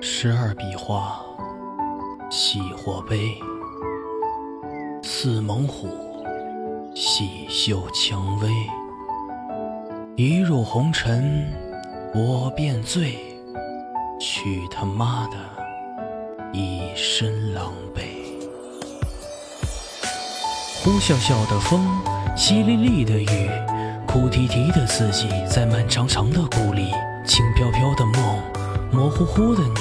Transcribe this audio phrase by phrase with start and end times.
[0.00, 1.20] 十二笔画，
[2.30, 3.40] 喜或悲；
[5.02, 5.88] 似猛虎，
[6.94, 8.48] 细嗅蔷薇。
[10.16, 11.52] 一入红尘，
[12.14, 13.18] 我便醉。
[14.20, 15.36] 去他妈的，
[16.52, 18.00] 一身狼狈。
[20.82, 21.86] 呼啸啸的风，
[22.36, 23.50] 淅沥沥的雨，
[24.06, 26.90] 哭啼啼的自己，在漫长长的故里，
[29.18, 29.80] 呼呼的你，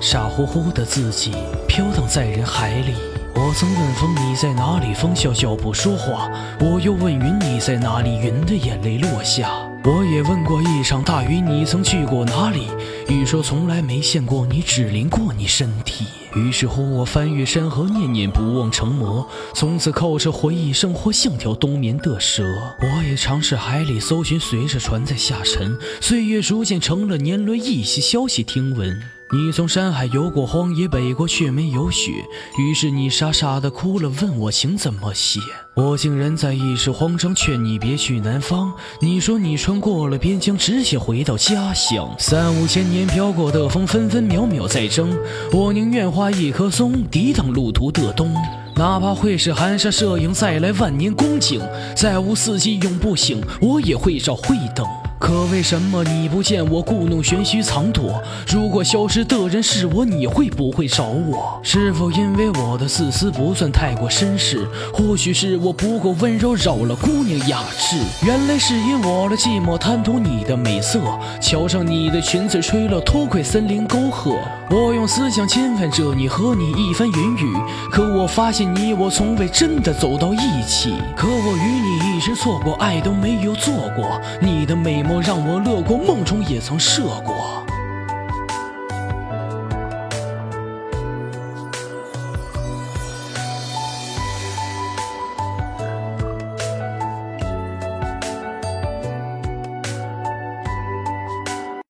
[0.00, 1.34] 傻乎乎的自己，
[1.68, 2.94] 飘荡在人海里。
[3.34, 6.30] 我曾问风你在哪里，风笑笑不说话。
[6.58, 9.50] 我又问云你在哪里，云的眼泪落下。
[9.84, 12.68] 我也问过一场大雨，你曾去过哪里？
[13.08, 16.21] 雨说从来没见过你，只淋过你身体。
[16.34, 19.28] 于是乎，我翻越山河，念念不忘成魔。
[19.54, 22.42] 从此靠着回忆生活，像条冬眠的蛇。
[22.80, 25.78] 我也尝试海里搜寻，随着船在下沉。
[26.00, 29.02] 岁月逐渐成了年轮，一些消息听闻。
[29.34, 32.12] 你从山海游过荒野，北国却没有雪。
[32.58, 35.40] 于是你傻傻的哭了，问我情怎么写。
[35.74, 38.70] 我竟然在一时慌张，劝你别去南方。
[39.00, 42.14] 你说你穿过了边疆，只想回到家乡。
[42.18, 45.18] 三五千年飘过的风，分分秒秒在争。
[45.50, 48.34] 我宁愿画一棵松，抵挡路途的冬。
[48.76, 51.58] 哪怕会是寒沙射影，再来万年光景。
[51.96, 54.86] 再无四季永不醒，我也会照会等。
[55.22, 58.20] 可为什么你不见我故弄玄虚藏躲？
[58.48, 61.60] 如果消失的人是我，你会不会找我？
[61.62, 64.66] 是否因为我的自私不算太过绅士？
[64.92, 67.98] 或许是我不够温柔，扰了姑娘雅致。
[68.26, 70.98] 原来是因我的寂寞贪图你的美色，
[71.40, 74.36] 瞧上你的裙子，吹了偷窥森林沟壑。
[74.70, 77.54] 我用思想侵犯着你，和你一番云雨。
[77.92, 80.94] 可我发现你我从未真的走到一起。
[81.14, 84.20] 可我与你一直错过，爱都没有做过。
[84.40, 87.64] 你的美让我乐过，梦中也曾射过。